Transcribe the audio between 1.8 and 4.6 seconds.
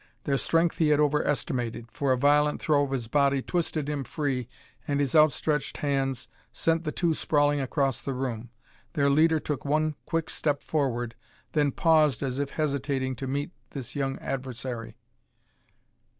for a violent throw of his body twisted him free,